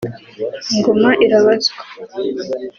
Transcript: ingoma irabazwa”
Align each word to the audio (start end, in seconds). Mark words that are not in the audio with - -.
ingoma 0.73 1.09
irabazwa” 1.23 1.79